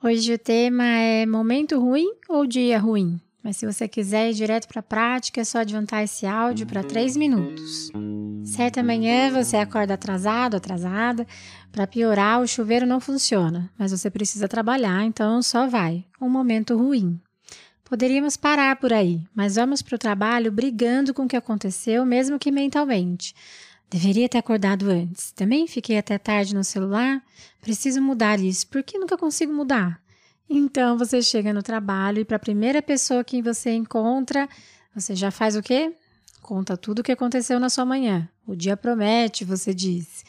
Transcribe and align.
Hoje 0.00 0.32
o 0.32 0.38
tema 0.38 0.84
é 0.84 1.26
momento 1.26 1.76
ruim 1.80 2.06
ou 2.28 2.46
dia 2.46 2.78
ruim? 2.78 3.20
Mas 3.42 3.56
se 3.56 3.66
você 3.66 3.88
quiser 3.88 4.30
ir 4.30 4.34
direto 4.34 4.68
para 4.68 4.78
a 4.78 4.82
prática, 4.82 5.40
é 5.40 5.44
só 5.44 5.58
adiantar 5.58 6.04
esse 6.04 6.24
áudio 6.24 6.68
para 6.68 6.84
3 6.84 7.16
minutos. 7.16 7.90
Certa 8.44 8.80
manhã 8.80 9.28
você 9.32 9.56
acorda 9.56 9.94
atrasado, 9.94 10.56
atrasada. 10.56 11.26
Para 11.72 11.84
piorar, 11.84 12.40
o 12.40 12.46
chuveiro 12.46 12.86
não 12.86 13.00
funciona, 13.00 13.72
mas 13.76 13.90
você 13.90 14.08
precisa 14.08 14.46
trabalhar, 14.46 15.04
então 15.04 15.42
só 15.42 15.66
vai. 15.66 16.04
Um 16.20 16.30
momento 16.30 16.76
ruim. 16.76 17.20
Poderíamos 17.84 18.36
parar 18.36 18.76
por 18.76 18.92
aí, 18.92 19.20
mas 19.34 19.56
vamos 19.56 19.82
para 19.82 19.96
o 19.96 19.98
trabalho 19.98 20.52
brigando 20.52 21.12
com 21.12 21.24
o 21.24 21.28
que 21.28 21.36
aconteceu, 21.36 22.06
mesmo 22.06 22.38
que 22.38 22.52
mentalmente. 22.52 23.34
Deveria 23.90 24.28
ter 24.28 24.38
acordado 24.38 24.90
antes. 24.90 25.32
Também 25.32 25.66
fiquei 25.66 25.98
até 25.98 26.18
tarde 26.18 26.54
no 26.54 26.62
celular. 26.62 27.20
Preciso 27.68 28.00
mudar 28.00 28.40
isso. 28.40 28.66
Por 28.66 28.82
que 28.82 28.98
nunca 28.98 29.18
consigo 29.18 29.52
mudar? 29.52 30.00
Então 30.48 30.96
você 30.96 31.20
chega 31.20 31.52
no 31.52 31.62
trabalho 31.62 32.20
e 32.20 32.24
para 32.24 32.36
a 32.36 32.40
primeira 32.40 32.80
pessoa 32.80 33.22
que 33.22 33.42
você 33.42 33.72
encontra, 33.72 34.48
você 34.94 35.14
já 35.14 35.30
faz 35.30 35.54
o 35.54 35.60
quê? 35.60 35.94
Conta 36.40 36.78
tudo 36.78 37.00
o 37.00 37.02
que 37.02 37.12
aconteceu 37.12 37.60
na 37.60 37.68
sua 37.68 37.84
manhã. 37.84 38.26
O 38.46 38.56
dia 38.56 38.74
promete, 38.74 39.44
você 39.44 39.74
diz. 39.74 40.24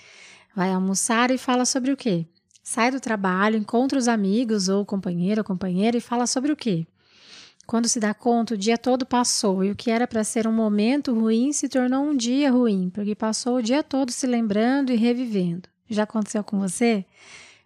Vai 0.53 0.73
almoçar 0.73 1.31
e 1.31 1.37
fala 1.37 1.63
sobre 1.63 1.93
o 1.93 1.95
quê? 1.95 2.27
Sai 2.61 2.91
do 2.91 2.99
trabalho, 2.99 3.55
encontra 3.55 3.97
os 3.97 4.09
amigos 4.09 4.67
ou 4.67 4.85
companheiro 4.85 5.39
ou 5.39 5.45
companheira 5.45 5.95
e 5.95 6.01
fala 6.01 6.27
sobre 6.27 6.51
o 6.51 6.57
quê? 6.57 6.85
Quando 7.65 7.87
se 7.87 8.01
dá 8.01 8.13
conta, 8.13 8.55
o 8.55 8.57
dia 8.57 8.77
todo 8.77 9.05
passou 9.05 9.63
e 9.63 9.71
o 9.71 9.75
que 9.77 9.89
era 9.89 10.05
para 10.05 10.25
ser 10.25 10.45
um 10.45 10.51
momento 10.51 11.17
ruim 11.17 11.53
se 11.53 11.69
tornou 11.69 12.03
um 12.03 12.17
dia 12.17 12.51
ruim, 12.51 12.89
porque 12.89 13.15
passou 13.15 13.55
o 13.55 13.63
dia 13.63 13.81
todo 13.81 14.11
se 14.11 14.27
lembrando 14.27 14.91
e 14.91 14.97
revivendo. 14.97 15.69
Já 15.89 16.03
aconteceu 16.03 16.43
com 16.43 16.59
você? 16.59 17.03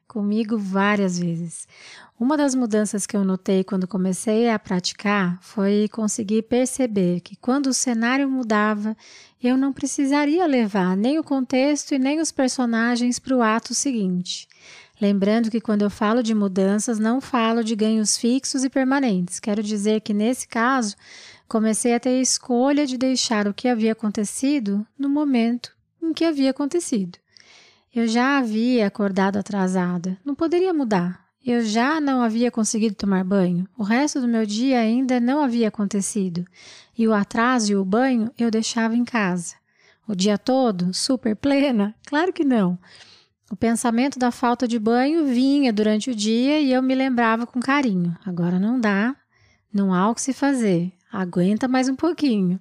Comigo 0.07 0.57
várias 0.57 1.17
vezes. 1.17 1.67
Uma 2.19 2.38
das 2.38 2.53
mudanças 2.53 3.05
que 3.05 3.17
eu 3.17 3.23
notei 3.23 3.63
quando 3.63 3.88
comecei 3.88 4.49
a 4.49 4.59
praticar 4.59 5.39
foi 5.41 5.89
conseguir 5.91 6.44
perceber 6.44 7.19
que 7.19 7.35
quando 7.35 7.67
o 7.67 7.73
cenário 7.73 8.29
mudava, 8.29 8.95
eu 9.41 9.57
não 9.57 9.73
precisaria 9.73 10.45
levar 10.45 10.95
nem 10.95 11.19
o 11.19 11.23
contexto 11.23 11.94
e 11.94 11.99
nem 11.99 12.21
os 12.21 12.31
personagens 12.31 13.19
para 13.19 13.35
o 13.35 13.41
ato 13.41 13.73
seguinte. 13.73 14.47
Lembrando 15.01 15.49
que 15.49 15.59
quando 15.59 15.81
eu 15.81 15.89
falo 15.89 16.23
de 16.23 16.33
mudanças, 16.33 16.99
não 16.99 17.19
falo 17.19 17.63
de 17.63 17.75
ganhos 17.75 18.16
fixos 18.16 18.63
e 18.63 18.69
permanentes. 18.69 19.39
Quero 19.39 19.61
dizer 19.63 20.01
que 20.01 20.13
nesse 20.13 20.47
caso, 20.47 20.95
comecei 21.47 21.94
a 21.94 21.99
ter 21.99 22.09
a 22.09 22.21
escolha 22.21 22.85
de 22.85 22.97
deixar 22.97 23.47
o 23.47 23.53
que 23.53 23.67
havia 23.67 23.91
acontecido 23.91 24.85
no 24.97 25.09
momento 25.09 25.75
em 26.01 26.13
que 26.13 26.23
havia 26.23 26.51
acontecido. 26.51 27.17
Eu 27.95 28.08
já 28.08 28.39
havia 28.39 28.88
acordado 28.88 29.38
atrasada, 29.38 30.17
não 30.25 30.33
poderia 30.33 30.73
mudar. 30.73 31.23
Eu 31.45 31.63
já 31.63 32.02
não 32.02 32.23
havia 32.23 32.50
conseguido 32.50 32.95
tomar 32.95 33.23
banho. 33.23 33.67
O 33.78 33.84
resto 33.84 34.19
do 34.19 34.28
meu 34.28 34.47
dia 34.47 34.79
ainda 34.79 35.19
não 35.19 35.44
havia 35.44 35.67
acontecido. 35.67 36.44
E 36.97 37.07
o 37.07 37.13
atraso 37.13 37.72
e 37.72 37.75
o 37.75 37.85
banho 37.85 38.31
eu 38.35 38.50
deixava 38.50 38.95
em 38.95 39.06
casa. 39.06 39.53
O 40.07 40.16
dia 40.16 40.40
todo, 40.40 40.91
super 40.91 41.35
plena? 41.35 41.94
Claro 42.07 42.34
que 42.34 42.44
não. 42.44 42.79
O 43.51 43.56
pensamento 43.56 44.17
da 44.17 44.31
falta 44.31 44.67
de 44.67 44.79
banho 44.79 45.25
vinha 45.25 45.72
durante 45.72 46.09
o 46.09 46.16
dia 46.16 46.59
e 46.59 46.73
eu 46.73 46.81
me 46.81 46.96
lembrava 46.96 47.46
com 47.46 47.59
carinho. 47.59 48.17
Agora 48.25 48.57
não 48.57 48.79
dá, 48.79 49.16
não 49.72 49.94
há 49.94 50.09
o 50.09 50.16
que 50.16 50.22
se 50.22 50.34
fazer, 50.34 50.91
aguenta 51.12 51.67
mais 51.67 51.88
um 51.88 51.96
pouquinho. 51.96 52.59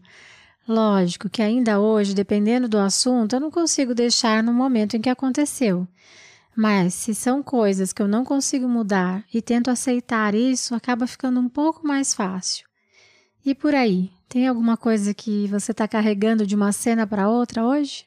Lógico 0.67 1.29
que 1.29 1.43
ainda 1.43 1.81
hoje, 1.81 2.15
dependendo 2.15 2.69
do 2.69 2.79
assunto, 2.79 3.35
eu 3.35 3.41
não 3.41 3.51
consigo 3.51 3.95
deixar 3.95 4.43
no 4.43 4.53
momento 4.53 4.97
em 4.97 5.01
que 5.01 5.09
aconteceu. 5.09 5.87
Mas 6.57 6.95
se 6.95 7.15
são 7.15 7.43
coisas 7.43 7.93
que 7.93 8.01
eu 8.01 8.07
não 8.07 8.25
consigo 8.25 8.69
mudar 8.69 9.25
e 9.33 9.43
tento 9.43 9.71
aceitar 9.71 10.35
isso, 10.35 10.75
acaba 10.75 11.07
ficando 11.07 11.41
um 11.41 11.49
pouco 11.49 11.87
mais 11.87 12.15
fácil. 12.15 12.67
E 13.45 13.55
por 13.55 13.75
aí, 13.75 14.13
tem 14.29 14.47
alguma 14.47 14.77
coisa 14.77 15.13
que 15.13 15.49
você 15.49 15.73
está 15.73 15.89
carregando 15.89 16.47
de 16.47 16.55
uma 16.55 16.71
cena 16.71 17.07
para 17.07 17.29
outra 17.29 17.65
hoje? 17.65 18.07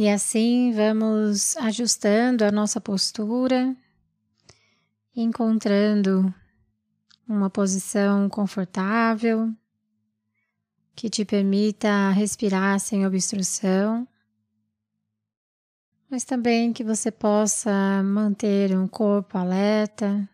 E 0.00 0.08
assim 0.08 0.70
vamos 0.70 1.56
ajustando 1.56 2.44
a 2.44 2.52
nossa 2.52 2.80
postura, 2.80 3.76
encontrando 5.12 6.32
uma 7.28 7.50
posição 7.50 8.28
confortável 8.28 9.52
que 10.94 11.10
te 11.10 11.24
permita 11.24 12.10
respirar 12.10 12.78
sem 12.78 13.04
obstrução, 13.04 14.06
mas 16.08 16.22
também 16.22 16.72
que 16.72 16.84
você 16.84 17.10
possa 17.10 18.00
manter 18.04 18.78
um 18.78 18.86
corpo 18.86 19.36
alerta. 19.36 20.30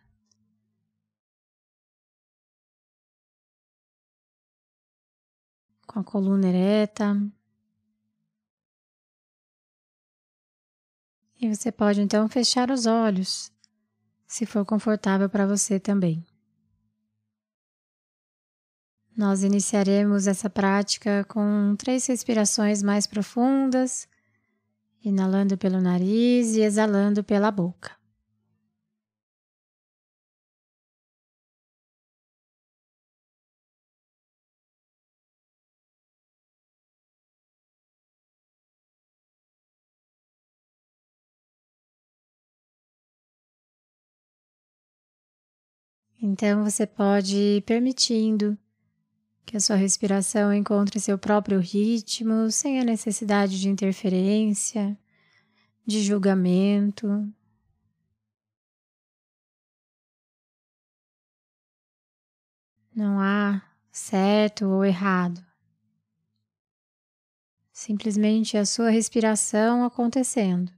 Com 5.86 6.00
a 6.00 6.04
coluna 6.04 6.48
ereta. 6.48 7.16
E 11.40 11.54
você 11.54 11.70
pode 11.72 12.00
então 12.00 12.28
fechar 12.28 12.70
os 12.70 12.86
olhos, 12.86 13.52
se 14.26 14.46
for 14.46 14.64
confortável 14.64 15.28
para 15.28 15.46
você 15.46 15.78
também. 15.80 16.24
Nós 19.16 19.44
iniciaremos 19.44 20.26
essa 20.26 20.50
prática 20.50 21.24
com 21.28 21.76
três 21.78 22.06
respirações 22.06 22.82
mais 22.82 23.06
profundas, 23.06 24.08
inalando 25.04 25.56
pelo 25.56 25.80
nariz 25.80 26.56
e 26.56 26.62
exalando 26.62 27.22
pela 27.22 27.50
boca. 27.50 28.03
Então 46.26 46.64
você 46.64 46.86
pode 46.86 47.36
ir 47.36 47.62
permitindo 47.64 48.56
que 49.44 49.58
a 49.58 49.60
sua 49.60 49.76
respiração 49.76 50.54
encontre 50.54 50.98
seu 50.98 51.18
próprio 51.18 51.60
ritmo, 51.60 52.50
sem 52.50 52.80
a 52.80 52.84
necessidade 52.84 53.60
de 53.60 53.68
interferência, 53.68 54.98
de 55.84 56.02
julgamento. 56.02 57.30
Não 62.96 63.20
há 63.20 63.60
certo 63.92 64.64
ou 64.64 64.82
errado. 64.82 65.44
Simplesmente 67.70 68.56
a 68.56 68.64
sua 68.64 68.88
respiração 68.88 69.84
acontecendo. 69.84 70.72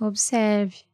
Observe. 0.00 0.87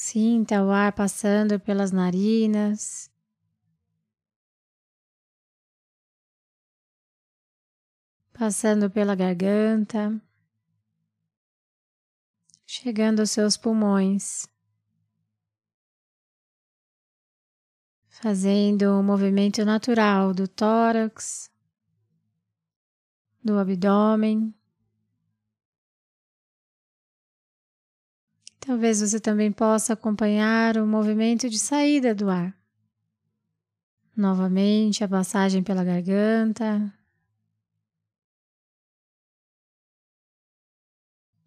Sinta 0.00 0.62
o 0.62 0.70
ar 0.70 0.92
passando 0.92 1.58
pelas 1.58 1.90
narinas. 1.90 3.10
Passando 8.32 8.88
pela 8.88 9.16
garganta, 9.16 10.22
chegando 12.64 13.18
aos 13.18 13.32
seus 13.32 13.56
pulmões, 13.56 14.48
fazendo 18.08 18.82
o 18.84 19.00
um 19.00 19.02
movimento 19.02 19.64
natural 19.64 20.32
do 20.32 20.46
tórax, 20.46 21.50
do 23.42 23.58
abdômen. 23.58 24.57
Talvez 28.68 29.00
você 29.00 29.18
também 29.18 29.50
possa 29.50 29.94
acompanhar 29.94 30.76
o 30.76 30.86
movimento 30.86 31.48
de 31.48 31.58
saída 31.58 32.14
do 32.14 32.28
ar. 32.28 32.54
Novamente, 34.14 35.02
a 35.02 35.08
passagem 35.08 35.62
pela 35.62 35.82
garganta, 35.82 36.92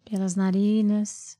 pelas 0.04 0.34
narinas. 0.34 1.38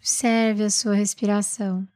Observe 0.00 0.64
a 0.64 0.70
sua 0.70 0.94
respiração, 0.96 1.86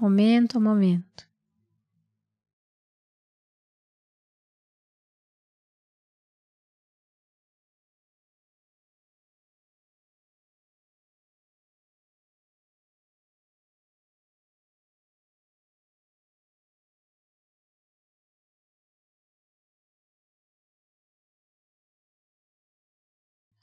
momento 0.00 0.58
a 0.58 0.60
momento. 0.60 1.28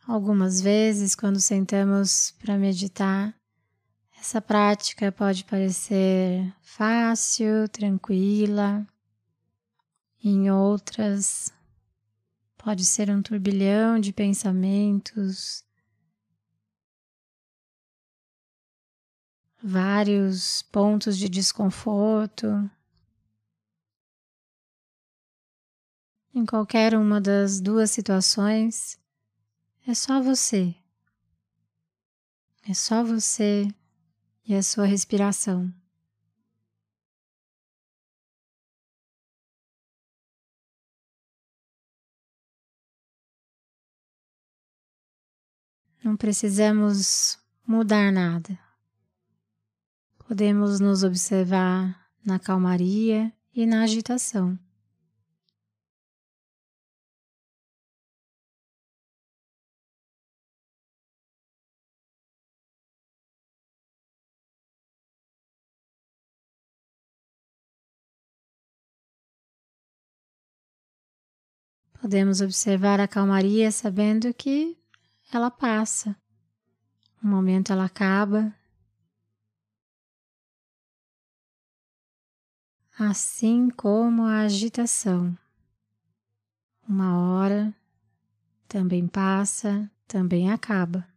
Algumas 0.07 0.61
vezes, 0.61 1.15
quando 1.15 1.39
sentamos 1.39 2.31
para 2.39 2.57
meditar, 2.57 3.35
essa 4.25 4.41
prática 4.41 5.11
pode 5.11 5.45
parecer 5.45 6.51
fácil, 6.59 7.69
tranquila, 7.69 8.83
em 10.23 10.49
outras, 10.49 11.53
pode 12.57 12.83
ser 12.85 13.11
um 13.11 13.21
turbilhão 13.21 13.99
de 13.99 14.11
pensamentos, 14.11 15.63
vários 19.61 20.63
pontos 20.63 21.19
de 21.19 21.29
desconforto. 21.29 22.47
Em 26.33 26.43
qualquer 26.47 26.95
uma 26.95 27.21
das 27.21 27.61
duas 27.61 27.91
situações, 27.91 28.97
é 29.87 29.93
só 29.93 30.19
você. 30.19 30.75
É 32.67 32.73
só 32.73 33.03
você 33.03 33.67
e 34.47 34.55
a 34.55 34.61
sua 34.61 34.85
respiração. 34.85 35.73
Não 46.03 46.15
precisamos 46.15 47.39
mudar 47.65 48.11
nada. 48.11 48.59
Podemos 50.27 50.79
nos 50.79 51.03
observar 51.03 51.99
na 52.23 52.37
calmaria 52.37 53.33
e 53.53 53.65
na 53.65 53.81
agitação. 53.81 54.59
Podemos 72.01 72.41
observar 72.41 72.99
a 72.99 73.07
calmaria 73.07 73.71
sabendo 73.71 74.33
que 74.33 74.77
ela 75.33 75.49
passa. 75.49 76.15
Um 77.23 77.27
momento 77.27 77.71
ela 77.71 77.85
acaba. 77.85 78.53
Assim 82.97 83.69
como 83.69 84.23
a 84.23 84.41
agitação. 84.41 85.37
Uma 86.87 87.17
hora 87.17 87.73
também 88.67 89.07
passa, 89.07 89.89
também 90.07 90.51
acaba. 90.51 91.14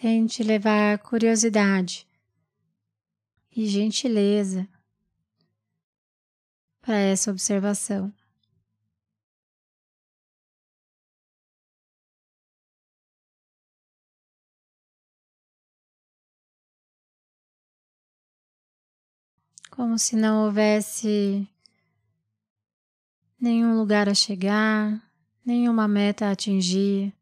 Tente 0.00 0.42
levar 0.42 0.98
curiosidade 1.00 2.08
e 3.54 3.66
gentileza 3.66 4.66
para 6.80 6.96
essa 6.96 7.30
observação. 7.30 8.10
Como 19.70 19.98
se 19.98 20.16
não 20.16 20.46
houvesse 20.46 21.46
nenhum 23.38 23.76
lugar 23.76 24.08
a 24.08 24.14
chegar, 24.14 24.98
nenhuma 25.44 25.86
meta 25.86 26.28
a 26.28 26.30
atingir. 26.30 27.19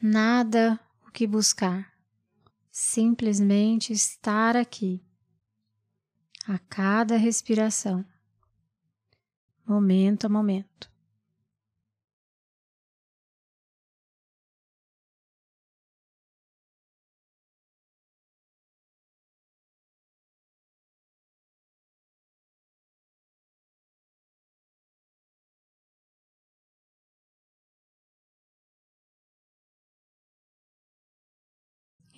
Nada 0.00 0.78
o 1.06 1.10
que 1.10 1.26
buscar, 1.26 1.92
simplesmente 2.70 3.92
estar 3.92 4.56
aqui, 4.56 5.02
a 6.46 6.58
cada 6.58 7.16
respiração, 7.16 8.04
momento 9.66 10.26
a 10.26 10.28
momento. 10.28 10.87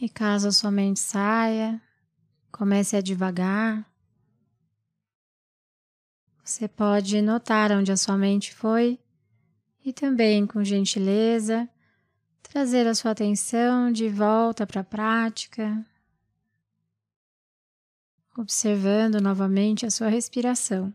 E 0.01 0.09
caso 0.09 0.49
a 0.49 0.53
sua 0.53 0.71
mente 0.71 0.99
saia, 0.99 1.79
comece 2.51 2.97
a 2.97 3.03
devagar. 3.03 3.87
Você 6.43 6.67
pode 6.67 7.21
notar 7.21 7.71
onde 7.71 7.93
a 7.93 7.97
sua 7.99 8.17
mente 8.17 8.55
foi 8.55 8.99
e 9.85 9.93
também, 9.93 10.47
com 10.47 10.65
gentileza, 10.65 11.69
trazer 12.43 12.87
a 12.87 12.95
sua 12.95 13.11
atenção 13.11 13.93
de 13.93 14.09
volta 14.09 14.67
para 14.67 14.81
a 14.81 14.85
prática, 14.85 15.85
observando 18.39 19.21
novamente 19.21 19.85
a 19.85 19.91
sua 19.91 20.09
respiração. 20.09 20.95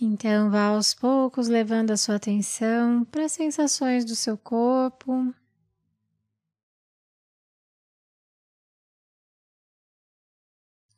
Então, 0.00 0.50
vá 0.50 0.66
aos 0.68 0.94
poucos 0.94 1.48
levando 1.48 1.90
a 1.92 1.96
sua 1.96 2.16
atenção 2.16 3.04
para 3.04 3.24
as 3.24 3.32
sensações 3.32 4.04
do 4.04 4.16
seu 4.16 4.36
corpo. 4.36 5.32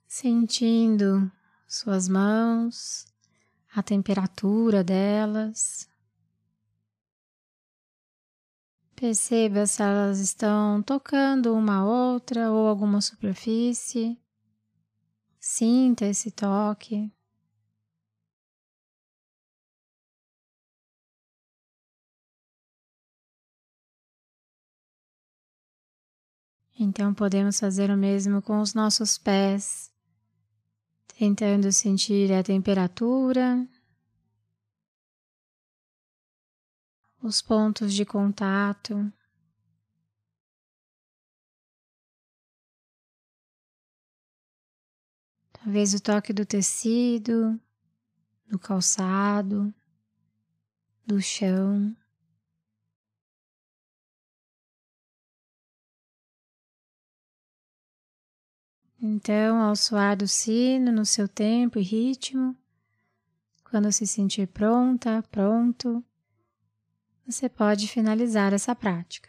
Sentindo 0.06 1.30
suas 1.66 2.08
mãos, 2.08 3.06
a 3.74 3.82
temperatura 3.82 4.84
delas. 4.84 5.88
Perceba 8.94 9.66
se 9.66 9.82
elas 9.82 10.20
estão 10.20 10.80
tocando 10.82 11.52
uma 11.52 11.84
outra 11.84 12.50
ou 12.50 12.68
alguma 12.68 13.00
superfície. 13.00 14.16
Sinta 15.40 16.06
esse 16.06 16.30
toque. 16.30 17.12
Então 26.78 27.14
podemos 27.14 27.60
fazer 27.60 27.88
o 27.90 27.96
mesmo 27.96 28.42
com 28.42 28.60
os 28.60 28.74
nossos 28.74 29.16
pés, 29.16 29.92
tentando 31.16 31.70
sentir 31.70 32.32
a 32.32 32.42
temperatura, 32.42 33.66
os 37.22 37.40
pontos 37.40 37.94
de 37.94 38.04
contato. 38.04 39.12
Talvez 45.52 45.94
o 45.94 46.00
toque 46.00 46.32
do 46.32 46.44
tecido, 46.44 47.58
do 48.48 48.58
calçado, 48.58 49.72
do 51.06 51.22
chão. 51.22 51.96
Então, 59.06 59.60
ao 59.60 59.76
soar 59.76 60.16
do 60.16 60.26
sino 60.26 60.90
no 60.90 61.04
seu 61.04 61.28
tempo 61.28 61.78
e 61.78 61.82
ritmo, 61.82 62.56
quando 63.62 63.92
se 63.92 64.06
sentir 64.06 64.46
pronta, 64.48 65.22
pronto, 65.30 66.02
você 67.26 67.46
pode 67.46 67.86
finalizar 67.86 68.54
essa 68.54 68.74
prática. 68.74 69.28